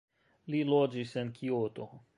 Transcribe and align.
Li 0.53 0.61
loĝis 0.71 1.13
en 1.23 1.33
Kioto. 1.39 1.91